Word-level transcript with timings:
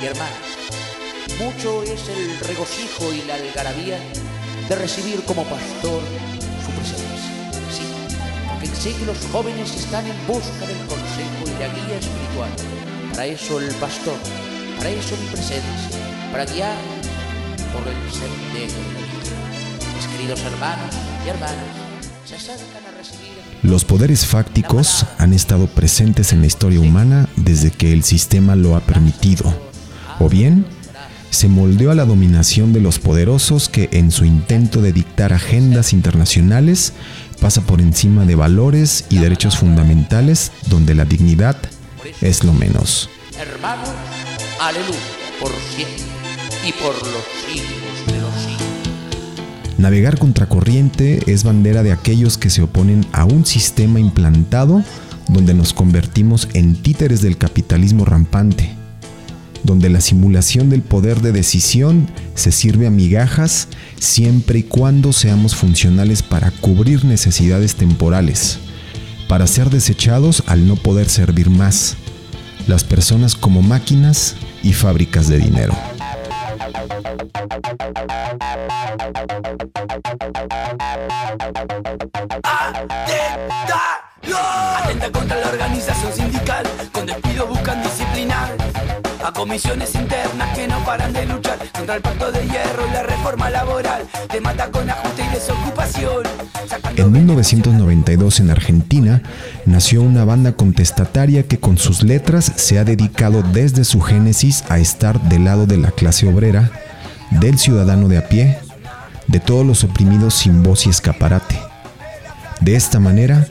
y 0.00 0.06
hermanas, 0.06 0.32
mucho 1.40 1.82
es 1.82 2.08
el 2.08 2.38
regocijo 2.46 3.12
y 3.12 3.22
la 3.22 3.34
algarabía 3.34 3.98
de 4.68 4.74
recibir 4.76 5.24
como 5.24 5.44
pastor 5.44 6.02
su 6.64 6.70
presencia. 6.72 7.30
Sí, 7.70 7.82
porque 8.48 8.66
sé 8.68 8.94
que 8.94 9.06
los 9.06 9.18
jóvenes 9.32 9.74
están 9.74 10.06
en 10.06 10.16
busca 10.26 10.66
del 10.66 10.78
consejo 10.86 11.44
y 11.46 11.50
la 11.58 11.68
guía 11.68 11.98
espiritual. 11.98 12.50
Para 13.12 13.26
eso 13.26 13.60
el 13.60 13.74
pastor, 13.76 14.16
para 14.76 14.90
eso 14.90 15.16
mi 15.16 15.26
presencia, 15.28 15.98
para 16.30 16.44
guiar 16.44 16.76
por 17.72 17.86
el 17.88 18.12
sendero 18.12 18.78
de 18.78 18.92
la 18.94 19.00
vida. 19.00 19.96
Mis 19.96 20.06
queridos 20.06 20.40
hermanos 20.40 20.94
y 21.24 21.28
hermanas, 21.28 21.74
se 22.24 22.36
acercan 22.36 22.84
a 22.86 22.96
recibir... 22.96 23.28
Los 23.62 23.84
poderes 23.84 24.24
fácticos 24.26 25.04
han 25.18 25.32
estado 25.32 25.66
presentes 25.66 26.32
en 26.32 26.40
la 26.40 26.46
historia 26.46 26.80
humana 26.80 27.28
desde 27.36 27.70
que 27.72 27.92
el 27.92 28.04
sistema 28.04 28.54
lo 28.54 28.76
ha 28.76 28.80
permitido, 28.80 29.67
o 30.18 30.28
bien 30.28 30.66
se 31.30 31.48
moldeó 31.48 31.90
a 31.90 31.94
la 31.94 32.04
dominación 32.04 32.72
de 32.72 32.80
los 32.80 32.98
poderosos 32.98 33.68
que 33.68 33.88
en 33.92 34.10
su 34.10 34.24
intento 34.24 34.80
de 34.80 34.92
dictar 34.92 35.32
agendas 35.32 35.92
internacionales 35.92 36.94
pasa 37.40 37.60
por 37.60 37.80
encima 37.80 38.24
de 38.24 38.34
valores 38.34 39.04
y 39.10 39.18
derechos 39.18 39.56
fundamentales 39.56 40.52
donde 40.68 40.94
la 40.94 41.04
dignidad 41.04 41.56
es 42.20 42.44
lo 42.44 42.52
menos. 42.52 43.10
Hermanos, 43.38 43.90
aleluya, 44.60 44.98
por 45.38 45.52
siempre 45.74 46.02
y 46.66 46.72
por 46.72 46.94
los 46.94 47.24
siglos 47.46 48.06
de 48.06 48.20
los 48.20 48.34
siglos. 48.34 49.78
Navegar 49.78 50.18
contracorriente 50.18 51.20
es 51.30 51.44
bandera 51.44 51.82
de 51.82 51.92
aquellos 51.92 52.36
que 52.36 52.50
se 52.50 52.62
oponen 52.62 53.06
a 53.12 53.24
un 53.24 53.46
sistema 53.46 54.00
implantado 54.00 54.82
donde 55.28 55.54
nos 55.54 55.72
convertimos 55.72 56.48
en 56.54 56.74
títeres 56.74 57.20
del 57.20 57.36
capitalismo 57.36 58.04
rampante, 58.04 58.77
donde 59.68 59.90
la 59.90 60.00
simulación 60.00 60.70
del 60.70 60.80
poder 60.80 61.20
de 61.20 61.30
decisión 61.30 62.08
se 62.34 62.52
sirve 62.52 62.86
a 62.86 62.90
migajas 62.90 63.68
siempre 64.00 64.60
y 64.60 64.62
cuando 64.62 65.12
seamos 65.12 65.54
funcionales 65.54 66.22
para 66.22 66.50
cubrir 66.50 67.04
necesidades 67.04 67.74
temporales, 67.74 68.60
para 69.28 69.46
ser 69.46 69.68
desechados 69.68 70.42
al 70.46 70.66
no 70.66 70.76
poder 70.76 71.10
servir 71.10 71.50
más, 71.50 71.96
las 72.66 72.82
personas 72.82 73.36
como 73.36 73.60
máquinas 73.60 74.36
y 74.62 74.72
fábricas 74.72 75.28
de 75.28 75.36
dinero. 75.36 75.74
Comisiones 89.58 89.94
internas 89.96 90.56
que 90.56 90.68
no 90.68 90.78
paran 90.84 91.12
de 91.12 91.26
luchar 91.26 91.58
contra 91.72 91.96
el 91.96 92.00
pacto 92.00 92.30
de 92.30 92.44
hierro 92.44 92.86
y 92.88 92.92
la 92.92 93.02
reforma 93.02 93.50
laboral, 93.50 94.04
te 94.30 94.40
mata 94.40 94.70
con 94.70 94.88
ajuste 94.88 95.24
y 95.24 95.34
desocupación. 95.34 96.22
En 96.96 97.10
1992 97.10 98.38
en 98.38 98.50
Argentina 98.50 99.20
nació 99.66 100.02
una 100.02 100.24
banda 100.24 100.52
contestataria 100.52 101.42
que 101.42 101.58
con 101.58 101.76
sus 101.76 102.04
letras 102.04 102.52
se 102.54 102.78
ha 102.78 102.84
dedicado 102.84 103.42
desde 103.42 103.82
su 103.82 104.00
génesis 104.00 104.62
a 104.68 104.78
estar 104.78 105.20
del 105.22 105.46
lado 105.46 105.66
de 105.66 105.78
la 105.78 105.90
clase 105.90 106.28
obrera, 106.28 106.70
del 107.32 107.58
ciudadano 107.58 108.06
de 108.06 108.18
a 108.18 108.28
pie, 108.28 108.58
de 109.26 109.40
todos 109.40 109.66
los 109.66 109.82
oprimidos 109.82 110.34
sin 110.34 110.62
voz 110.62 110.86
y 110.86 110.90
escaparate. 110.90 111.58
De 112.60 112.76
esta 112.76 113.00
manera, 113.00 113.48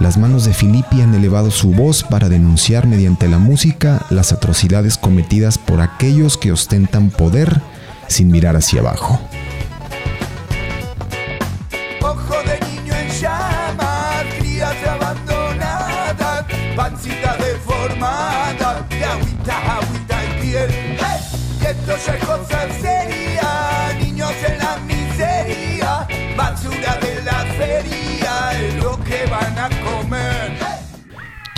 las 0.00 0.16
manos 0.16 0.44
de 0.44 0.54
Filippi 0.54 1.02
han 1.02 1.14
elevado 1.14 1.50
su 1.50 1.72
voz 1.72 2.04
para 2.04 2.28
denunciar 2.28 2.86
mediante 2.86 3.28
la 3.28 3.38
música 3.38 4.06
las 4.10 4.32
atrocidades 4.32 4.96
cometidas 4.96 5.58
por 5.58 5.80
aquellos 5.80 6.38
que 6.38 6.52
ostentan 6.52 7.10
poder 7.10 7.60
sin 8.06 8.30
mirar 8.30 8.56
hacia 8.56 8.80
abajo. 8.80 9.20
Ojo 12.00 12.34
de 12.44 12.60
niño 12.66 12.94
en 12.94 13.08
llamas, 13.20 14.24
crías 14.38 14.76
abandonadas, 14.86 16.44
pancitas 16.76 17.38
deformadas, 17.38 18.88
de 18.88 19.04
agüita, 19.04 19.78
agüita 19.78 20.24
y 20.24 20.42
piel. 20.42 20.70
¡Hey! 20.70 21.20
Y 21.60 21.66
esto 21.66 21.92
ya 22.06 22.14
es 22.14 22.24
cosa 22.24 22.62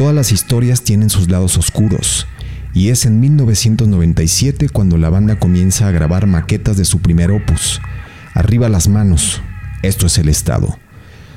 Todas 0.00 0.14
las 0.14 0.32
historias 0.32 0.80
tienen 0.80 1.10
sus 1.10 1.28
lados 1.28 1.58
oscuros, 1.58 2.26
y 2.72 2.88
es 2.88 3.04
en 3.04 3.20
1997 3.20 4.70
cuando 4.70 4.96
la 4.96 5.10
banda 5.10 5.38
comienza 5.38 5.86
a 5.86 5.90
grabar 5.90 6.26
maquetas 6.26 6.78
de 6.78 6.86
su 6.86 7.00
primer 7.00 7.30
opus, 7.30 7.82
Arriba 8.32 8.70
las 8.70 8.88
manos, 8.88 9.42
esto 9.82 10.06
es 10.06 10.16
el 10.16 10.30
Estado, 10.30 10.78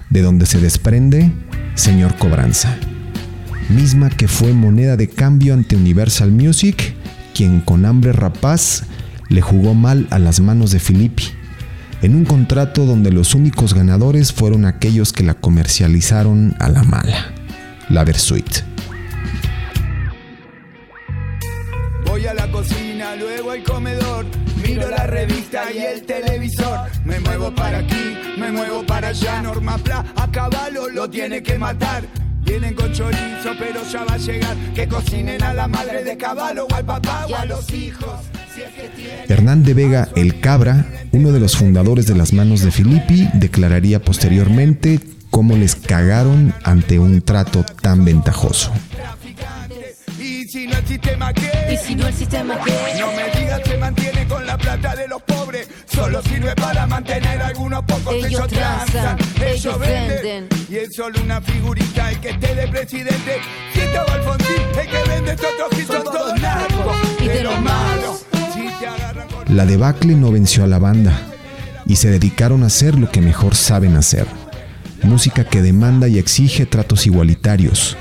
de 0.10 0.22
donde 0.22 0.46
se 0.46 0.62
desprende 0.62 1.30
Señor 1.76 2.16
Cobranza, 2.16 2.78
misma 3.68 4.10
que 4.10 4.30
fue 4.30 4.54
moneda 4.54 4.96
de 4.96 5.10
cambio 5.10 5.54
ante 5.54 5.76
Universal 5.76 6.32
Music, 6.32 6.96
quien 7.36 7.60
con 7.60 7.86
hambre 7.86 8.14
rapaz 8.14 8.84
le 9.28 9.42
jugó 9.42 9.74
mal 9.74 10.08
a 10.10 10.20
las 10.20 10.40
manos 10.40 10.72
de 10.72 10.80
Filippi, 10.80 11.26
en 12.02 12.16
un 12.16 12.24
contrato 12.24 12.86
donde 12.86 13.12
los 13.12 13.36
únicos 13.36 13.74
ganadores 13.74 14.32
fueron 14.32 14.64
aquellos 14.64 15.12
que 15.12 15.26
la 15.26 15.34
comercializaron 15.34 16.56
a 16.62 16.70
la 16.70 16.84
mala, 16.84 17.43
la 17.90 18.04
Versuit. 18.04 18.62
Voy 22.06 22.26
a 22.26 22.34
la 22.34 22.52
cocina, 22.52 23.16
luego 23.16 23.52
al 23.52 23.64
comedor, 23.64 24.26
miro 24.66 24.90
la 24.90 25.08
revista 25.08 25.72
y 25.72 25.80
el 25.80 26.04
televisor. 26.04 26.90
Me 27.06 27.20
muevo 27.20 27.54
para 27.54 27.80
aquí, 27.80 28.18
me 28.38 28.52
muevo 28.52 28.86
para 28.86 29.10
allá. 29.10 29.42
Norma 29.42 29.78
Pla 29.78 30.06
a 30.16 30.30
caballo 30.32 30.90
lo 30.90 31.10
tiene 31.10 31.42
que 31.42 31.58
matar. 31.58 32.04
Vienen 32.44 32.76
con 32.76 32.92
chorizo, 32.92 33.52
pero 33.58 33.82
ya 33.90 34.04
va 34.04 34.16
a 34.16 34.18
llegar. 34.18 34.56
Que 34.76 34.88
cocinen 34.88 35.42
a 35.44 35.54
la 35.54 35.68
madre 35.68 36.04
de 36.04 36.18
caballo 36.18 36.68
o 36.70 36.76
al 36.76 36.86
papá 36.86 37.26
o 37.30 37.36
a 37.36 37.46
los 37.46 37.72
hijos. 37.72 38.20
Hernán 39.28 39.64
de 39.64 39.74
Vega 39.74 40.10
el 40.16 40.40
Cabra, 40.40 40.86
uno 41.12 41.32
de 41.32 41.40
los 41.40 41.58
fundadores 41.58 42.06
de 42.06 42.16
las 42.16 42.34
manos 42.34 42.62
de 42.62 42.72
Filippi, 42.72 43.28
declararía 43.34 44.00
posteriormente 44.00 45.00
cómo 45.34 45.58
les 45.58 45.76
cagaron 45.76 46.54
ante 46.64 47.00
un 47.00 47.24
trato 47.24 47.66
tan 47.82 48.06
ventajoso. 48.06 48.72
Y 50.20 50.48
si 50.48 50.68
no 50.68 50.78
el 50.78 50.86
sistema 50.86 51.34
que 51.34 51.50
Y 51.74 51.78
si 51.78 51.96
no 51.96 52.08
el 52.08 52.14
sistema 52.14 52.60
que 52.64 52.72
No 53.00 53.08
me 53.14 53.40
digas 53.40 53.62
se 53.66 53.78
mantiene 53.80 54.28
con 54.28 54.46
la 54.46 54.56
plata 54.60 54.96
de 54.96 55.08
los 55.08 55.24
pobres, 55.24 55.68
solo 55.92 56.22
sirve 56.22 56.54
para 56.56 56.86
mantener 56.86 57.42
a 57.42 57.48
algunos 57.48 57.84
pocos. 57.84 58.14
Ellos 58.14 58.28
Ellos 58.28 58.48
transan, 58.48 59.18
ellos 59.44 59.80
venden. 59.80 60.50
Y 60.70 60.76
es 60.76 60.96
solo 60.96 61.20
una 61.20 61.42
figurita 61.42 62.12
el 62.12 62.20
que 62.20 62.30
esté 62.30 62.54
de 62.54 62.68
presidente. 62.68 63.42
Si 63.74 63.80
estaba 63.80 64.14
Alfonsín, 64.14 64.62
el 64.80 64.88
que 64.88 65.10
vende 65.10 65.32
estos 65.32 65.70
que 65.72 65.84
son 65.84 66.04
todos 66.04 66.40
narcos. 66.40 66.96
Y 67.20 67.28
de 67.28 67.42
los 67.42 67.60
malos. 67.60 68.26
Si 68.54 68.68
te 68.80 68.86
agarran 68.86 69.28
con 69.30 69.58
La 69.58 69.66
debacle 69.66 70.14
no 70.14 70.32
venció 70.32 70.64
a 70.64 70.68
la 70.68 70.78
banda 70.78 71.20
y 71.88 71.96
se 71.96 72.12
dedicaron 72.12 72.62
a 72.62 72.68
hacer 72.68 73.00
lo 73.00 73.10
que 73.10 73.20
mejor 73.20 73.56
saben 73.56 73.96
hacer. 73.96 74.28
Música 75.04 75.44
que 75.44 75.62
demanda 75.62 76.08
y 76.08 76.18
exige 76.18 76.66
tratos 76.66 77.06
igualitarios. 77.06 77.98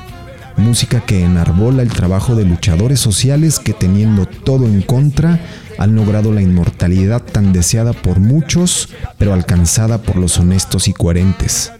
Música 0.56 1.00
que 1.00 1.24
enarbola 1.24 1.82
el 1.82 1.88
trabajo 1.88 2.34
de 2.34 2.44
luchadores 2.44 3.00
sociales 3.00 3.58
que 3.58 3.72
teniendo 3.72 4.26
todo 4.26 4.66
en 4.66 4.82
contra 4.82 5.40
han 5.78 5.96
logrado 5.96 6.32
la 6.32 6.42
inmortalidad 6.42 7.22
tan 7.22 7.52
deseada 7.52 7.92
por 7.92 8.20
muchos, 8.20 8.88
pero 9.18 9.32
alcanzada 9.32 9.98
por 9.98 10.16
los 10.16 10.38
honestos 10.38 10.88
y 10.88 10.92
coherentes. 10.92 11.72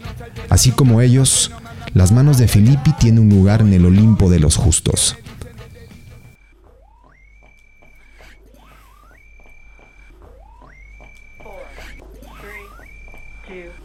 Así 0.49 0.71
como 0.71 1.01
ellos, 1.01 1.51
las 1.93 2.11
manos 2.11 2.37
de 2.37 2.47
Filippi 2.47 2.91
tienen 2.93 3.23
un 3.23 3.29
lugar 3.29 3.61
en 3.61 3.73
el 3.73 3.85
Olimpo 3.85 4.29
de 4.29 4.39
los 4.39 4.55
justos. 4.57 5.15
two, 13.53 13.82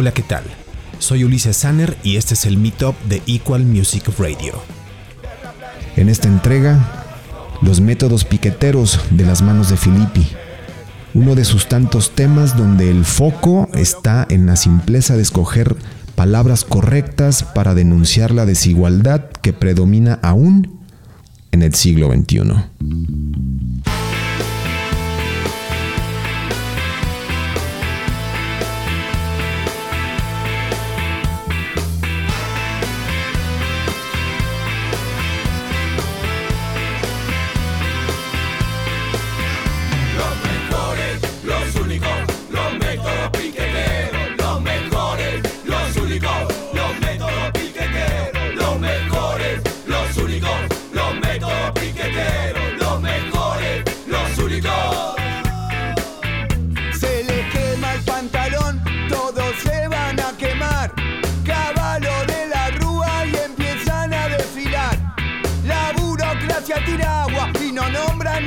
Hola, 0.00 0.12
¿qué 0.12 0.22
tal? 0.22 0.44
Soy 1.00 1.24
Ulises 1.24 1.56
Sanner 1.56 1.98
y 2.04 2.18
este 2.18 2.34
es 2.34 2.46
el 2.46 2.56
Meetup 2.56 2.94
de 3.08 3.20
Equal 3.26 3.64
Music 3.64 4.04
Radio. 4.16 4.52
En 5.96 6.08
esta 6.08 6.28
entrega, 6.28 6.78
los 7.62 7.80
métodos 7.80 8.24
piqueteros 8.24 9.00
de 9.10 9.26
las 9.26 9.42
manos 9.42 9.70
de 9.70 9.76
Filippi. 9.76 10.24
Uno 11.14 11.34
de 11.34 11.44
sus 11.44 11.66
tantos 11.66 12.12
temas 12.12 12.56
donde 12.56 12.92
el 12.92 13.04
foco 13.04 13.68
está 13.74 14.24
en 14.30 14.46
la 14.46 14.54
simpleza 14.54 15.16
de 15.16 15.22
escoger 15.22 15.74
palabras 16.14 16.62
correctas 16.62 17.42
para 17.42 17.74
denunciar 17.74 18.30
la 18.30 18.46
desigualdad 18.46 19.24
que 19.42 19.52
predomina 19.52 20.20
aún 20.22 20.78
en 21.50 21.62
el 21.62 21.74
siglo 21.74 22.08
XXI. 22.12 22.52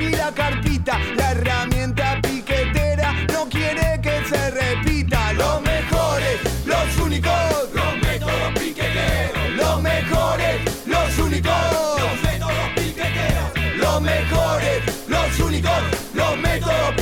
La 0.09 1.31
herramienta 1.31 2.19
piquetera 2.21 3.13
no 3.31 3.47
quiere 3.47 3.99
que 4.01 4.23
se 4.27 4.51
repita. 4.51 5.33
Los 5.33 5.61
mejores, 5.61 6.39
los 6.65 6.97
únicos, 6.97 7.33
los 7.73 7.97
métodos 8.01 8.53
piqueteros. 8.59 9.49
Los 9.55 9.81
mejores, 9.81 10.87
los 10.87 11.19
únicos, 11.19 11.53
los 11.99 12.23
métodos 12.23 12.69
piqueteros. 12.75 13.77
Los 13.77 14.01
mejores, 14.01 15.07
los 15.07 15.39
únicos, 15.39 15.81
los 16.13 16.37
métodos 16.37 16.89
piqueteros. 16.89 17.00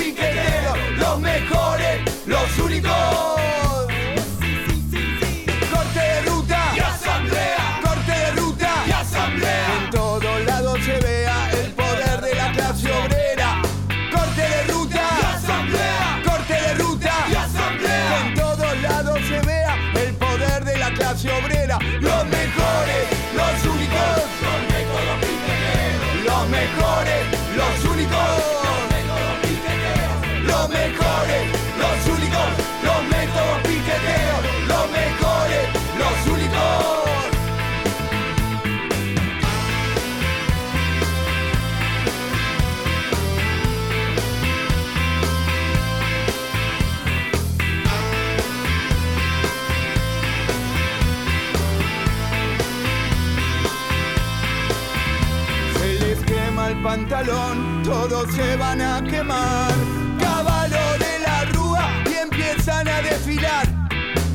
Todos 57.84 58.32
se 58.36 58.56
van 58.56 58.80
a 58.82 59.04
quemar. 59.04 59.74
Caballo 60.20 60.98
de 61.00 61.20
la 61.26 61.44
rúa 61.46 61.90
y 62.06 62.14
empiezan 62.14 62.88
a 62.88 63.02
desfilar. 63.02 63.68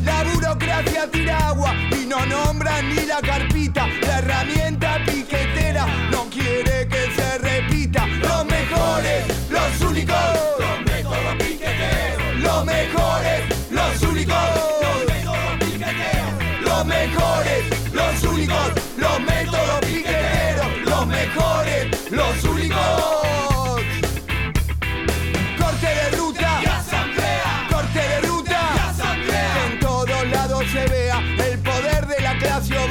La 0.05 0.25
burocracia 0.25 1.09
tira 1.09 1.39
agua 1.49 1.73
y 1.93 2.05
no 2.07 2.27
nombran 2.27 2.89
ni 2.89 3.07
la 3.07 3.21
carpita. 3.21 3.87
La 4.03 4.19
herramienta 4.19 4.99
piquetera 5.07 5.87
no 6.11 6.29
quiere 6.31 6.89
que 6.89 7.13
se 7.15 7.39
repita. 7.39 8.07
Los 8.07 8.45
mejores, 8.47 9.25
los 9.51 9.81
únicos, 9.89 10.17
los 10.59 10.81
mejores, 12.67 13.41
los 13.71 14.03
únicos, 14.03 14.37
los. 14.81 14.95
Los 16.65 16.87
mejores, 16.87 17.93
los 17.93 18.23
únicos, 18.25 18.73
únicos. 22.45 23.83
Corte 25.59 25.87
de 25.87 26.11
ruta 26.17 26.61
y 26.63 26.67
asamblea. 26.67 27.67
Corte 27.71 27.99
de 27.99 28.21
ruta 28.23 28.61
y 28.75 28.79
asamblea. 28.79 29.67
En 29.67 29.79
todos 29.81 30.27
lados 30.29 30.65
se 30.73 30.87
vea 30.87 31.21
el 31.21 31.59
poder 31.59 32.07
de 32.07 32.21
la 32.21 32.39
creación. 32.39 32.84